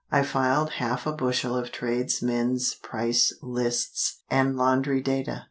[0.11, 5.39] I filed half a bushel of tradesmen's price lists and laundry data.